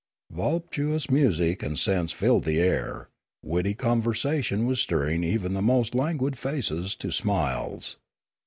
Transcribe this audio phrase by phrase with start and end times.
[0.31, 3.07] Voluptuous music and scents filled the air;
[3.43, 7.97] witty conversation was stirring even the most languid faces to smiles.